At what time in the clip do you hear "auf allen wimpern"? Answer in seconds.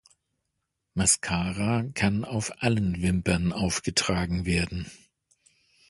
2.25-3.53